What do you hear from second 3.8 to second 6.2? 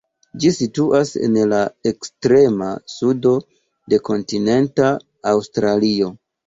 de kontinenta Aŭstralio.